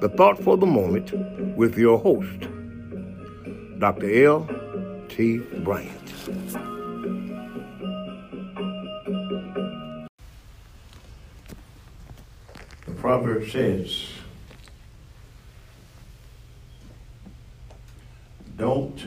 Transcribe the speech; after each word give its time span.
the 0.00 0.08
thought 0.08 0.38
for 0.38 0.56
the 0.56 0.66
moment 0.66 1.12
with 1.56 1.76
your 1.76 1.98
host, 1.98 2.46
Dr. 3.80 4.26
L.T. 4.26 5.38
Bryant. 5.64 6.06
The 12.86 12.92
proverb 12.96 13.48
says, 13.50 14.08
don't 18.56 19.04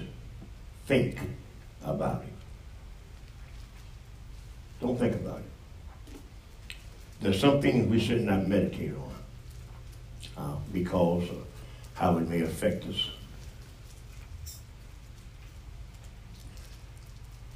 think 0.87 1.20
about 1.85 2.23
it. 2.23 2.34
Don't 4.81 4.99
think 4.99 5.15
about 5.15 5.39
it. 5.39 6.15
There's 7.21 7.39
some 7.39 7.62
things 7.62 7.87
we 7.87 7.99
should 7.99 8.23
not 8.23 8.48
meditate 8.48 8.93
on 8.93 9.12
uh, 10.38 10.55
because 10.71 11.30
of 11.30 11.45
how 11.93 12.17
it 12.17 12.27
may 12.27 12.41
affect 12.41 12.85
us. 12.85 13.09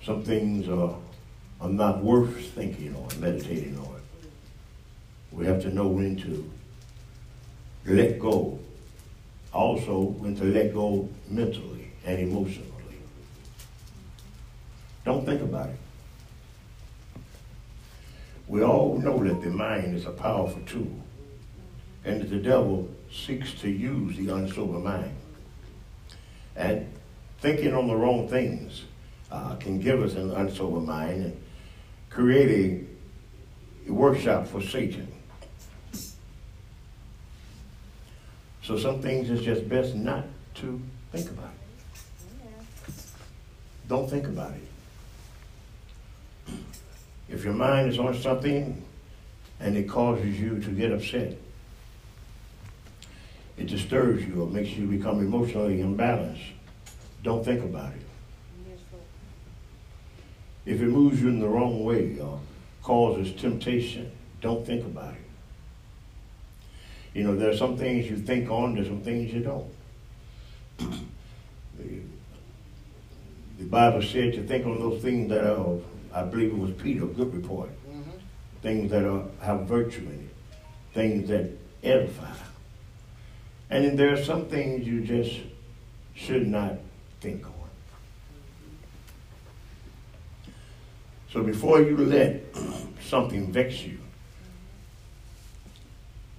Some 0.03 0.23
things 0.23 0.69
are, 0.69 0.95
are 1.61 1.69
not 1.69 2.03
worth 2.03 2.51
thinking 2.53 2.95
on, 2.95 3.19
meditating 3.19 3.77
on. 3.79 3.99
We 5.31 5.45
have 5.45 5.61
to 5.63 5.73
know 5.73 5.87
when 5.87 6.15
to 6.17 6.51
let 7.85 8.19
go. 8.19 8.59
Also, 9.51 9.99
when 9.99 10.35
to 10.35 10.43
let 10.43 10.73
go 10.73 11.09
mentally 11.27 11.91
and 12.05 12.19
emotionally. 12.19 12.71
Don't 15.05 15.25
think 15.25 15.41
about 15.41 15.69
it. 15.69 15.79
We 18.47 18.63
all 18.63 18.99
know 18.99 19.23
that 19.23 19.41
the 19.41 19.49
mind 19.49 19.95
is 19.95 20.05
a 20.05 20.11
powerful 20.11 20.61
tool 20.67 21.03
and 22.05 22.21
the 22.29 22.37
devil 22.37 22.87
seeks 23.11 23.53
to 23.55 23.69
use 23.69 24.15
the 24.15 24.27
unsober 24.27 24.81
mind. 24.81 25.15
And 26.55 26.87
thinking 27.39 27.73
on 27.73 27.87
the 27.87 27.95
wrong 27.95 28.29
things 28.29 28.83
uh, 29.31 29.55
can 29.55 29.79
give 29.79 30.01
us 30.01 30.13
an 30.13 30.29
unsober 30.29 30.85
mind 30.85 31.25
and 31.25 31.41
create 32.09 32.85
a, 33.87 33.91
workshop 33.91 34.47
for 34.47 34.61
Satan. 34.61 35.07
So 38.63 38.79
some 38.79 38.99
things 38.99 39.29
it's 39.29 39.43
just 39.43 39.69
best 39.69 39.93
not 39.93 40.25
to 40.55 40.81
think 41.11 41.29
about. 41.29 41.51
Don't 43.87 44.09
think 44.09 44.25
about 44.25 44.53
it. 46.47 46.55
If 47.29 47.43
your 47.43 47.53
mind 47.53 47.89
is 47.89 47.99
on 47.99 48.15
something 48.15 48.83
and 49.59 49.77
it 49.77 49.87
causes 49.87 50.39
you 50.39 50.59
to 50.61 50.69
get 50.71 50.91
upset, 50.91 51.37
it 53.57 53.67
disturbs 53.67 54.23
you 54.25 54.41
or 54.41 54.47
makes 54.47 54.71
you 54.71 54.85
become 54.85 55.19
emotionally 55.19 55.77
imbalanced, 55.77 56.51
don't 57.23 57.43
think 57.43 57.63
about 57.63 57.93
it. 57.93 58.01
If 60.65 60.81
it 60.81 60.87
moves 60.87 61.21
you 61.21 61.29
in 61.29 61.39
the 61.39 61.47
wrong 61.47 61.83
way 61.83 62.19
or 62.19 62.39
causes 62.81 63.33
temptation, 63.39 64.11
don't 64.41 64.65
think 64.65 64.83
about 64.85 65.13
it. 65.13 65.21
You 67.13 67.23
know, 67.23 67.35
there 67.35 67.49
are 67.49 67.55
some 67.55 67.77
things 67.77 68.09
you 68.09 68.17
think 68.17 68.49
on, 68.49 68.75
there's 68.75 68.87
some 68.87 69.01
things 69.01 69.31
you 69.31 69.41
don't. 69.41 69.71
the, 71.77 72.01
the 73.57 73.65
Bible 73.65 74.01
said 74.01 74.33
to 74.33 74.43
think 74.43 74.65
on 74.65 74.79
those 74.79 75.01
things 75.01 75.29
that 75.29 75.45
are, 75.45 75.77
I 76.13 76.23
believe 76.23 76.51
it 76.51 76.57
was 76.57 76.71
Peter, 76.71 77.05
good 77.05 77.33
report. 77.33 77.69
Mm-hmm. 77.69 78.11
Things 78.61 78.91
that 78.91 79.05
are, 79.05 79.23
have 79.41 79.61
virtue 79.61 80.01
in 80.01 80.29
it, 80.29 80.55
things 80.93 81.29
that 81.29 81.51
edify. 81.83 82.33
And 83.75 83.99
there 83.99 84.13
are 84.13 84.23
some 84.23 84.45
things 84.45 84.87
you 84.87 85.01
just 85.01 85.37
should 86.13 86.47
not 86.47 86.75
think 87.19 87.45
on. 87.45 87.51
So 91.29 91.43
before 91.43 91.81
you 91.81 91.97
let 91.97 92.41
something 93.01 93.51
vex 93.51 93.81
you, 93.81 93.97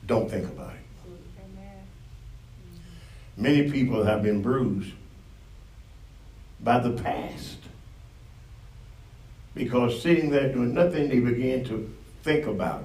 don't 0.07 0.31
think 0.31 0.47
about 0.47 0.73
it. 0.73 0.81
Many 3.37 3.71
people 3.71 4.03
have 4.03 4.23
been 4.23 4.41
bruised 4.41 4.95
by 6.61 6.79
the 6.79 6.93
past 6.93 7.59
because 9.55 10.01
sitting 10.01 10.31
there 10.31 10.51
doing 10.51 10.73
nothing, 10.73 11.11
they 11.11 11.21
begin 11.21 11.67
to 11.67 11.95
think 12.23 12.47
about 12.47 12.85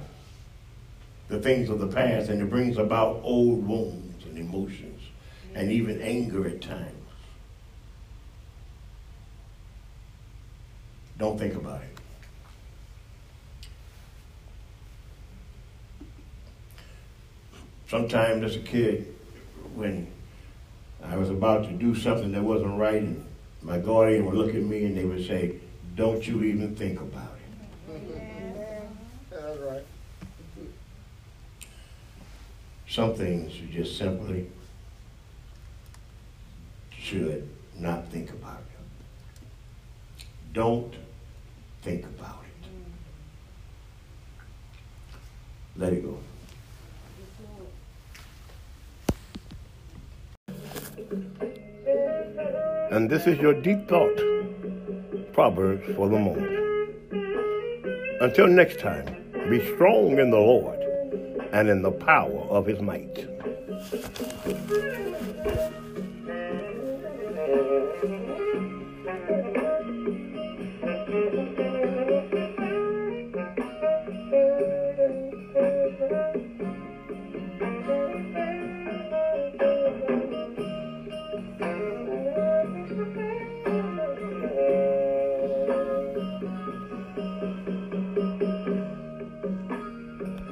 the 1.28 1.40
things 1.40 1.70
of 1.70 1.78
the 1.78 1.86
past 1.86 2.28
and 2.28 2.42
it 2.42 2.50
brings 2.50 2.76
about 2.76 3.18
old 3.22 3.66
wounds 3.66 4.01
and 4.32 4.48
emotions 4.48 5.00
and 5.54 5.70
even 5.70 6.00
anger 6.00 6.46
at 6.48 6.60
times. 6.62 6.88
Don't 11.18 11.38
think 11.38 11.54
about 11.54 11.82
it. 11.82 11.88
Sometimes 17.88 18.42
as 18.42 18.56
a 18.56 18.60
kid, 18.60 19.14
when 19.74 20.06
I 21.04 21.16
was 21.16 21.28
about 21.28 21.64
to 21.64 21.72
do 21.72 21.94
something 21.94 22.32
that 22.32 22.42
wasn't 22.42 22.78
right, 22.78 23.02
and 23.02 23.24
my 23.60 23.78
guardian 23.78 24.24
would 24.24 24.34
look 24.34 24.54
at 24.54 24.62
me 24.62 24.86
and 24.86 24.96
they 24.96 25.04
would 25.04 25.26
say, 25.26 25.56
Don't 25.94 26.26
you 26.26 26.42
even 26.42 26.74
think 26.74 27.00
about 27.00 27.36
it. 27.36 28.02
That's 29.30 29.58
right. 29.58 29.84
Some 32.92 33.14
things 33.14 33.58
you 33.58 33.68
just 33.68 33.96
simply 33.96 34.50
should 36.90 37.48
not 37.78 38.06
think 38.08 38.28
about 38.28 38.58
it. 38.58 40.26
Don't 40.52 40.92
think 41.80 42.04
about 42.04 42.44
it. 42.44 42.68
Let 45.74 45.94
it 45.94 46.04
go. 46.04 46.18
And 52.90 53.08
this 53.08 53.26
is 53.26 53.38
your 53.38 53.54
deep 53.54 53.88
thought, 53.88 54.20
Proverbs 55.32 55.86
for 55.96 56.10
the 56.10 56.18
moment. 56.18 56.58
Until 58.20 58.48
next 58.48 58.80
time, 58.80 59.06
be 59.48 59.64
strong 59.74 60.18
in 60.18 60.30
the 60.30 60.36
Lord 60.36 60.81
and 61.52 61.68
in 61.68 61.82
the 61.82 61.92
power 61.92 62.40
of 62.50 62.66
his 62.66 62.80
might. 62.80 63.28